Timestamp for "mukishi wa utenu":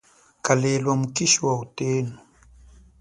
0.99-2.15